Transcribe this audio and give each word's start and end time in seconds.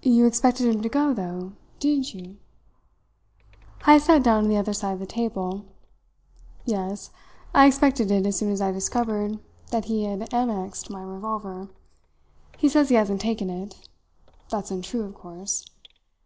"You 0.00 0.24
expected 0.24 0.74
him 0.74 0.80
to 0.80 0.88
go, 0.88 1.12
though, 1.12 1.52
didn't 1.80 2.14
you?" 2.14 2.38
Heyst 3.84 4.06
sat 4.06 4.22
down 4.22 4.44
on 4.44 4.48
the 4.48 4.56
other 4.56 4.72
side 4.72 4.94
of 4.94 5.00
the 5.00 5.04
table. 5.04 5.66
"Yes. 6.64 7.10
I 7.52 7.66
expected 7.66 8.10
it 8.10 8.24
as 8.26 8.38
soon 8.38 8.50
as 8.52 8.62
I 8.62 8.72
discovered 8.72 9.38
that 9.70 9.84
he 9.84 10.04
had 10.04 10.32
annexed 10.32 10.88
my 10.88 11.02
revolver. 11.02 11.68
He 12.56 12.70
says 12.70 12.88
he 12.88 12.94
hasn't 12.94 13.20
taken 13.20 13.50
it. 13.50 13.86
That's 14.48 14.70
untrue 14.70 15.02
of 15.02 15.14
course. 15.14 15.66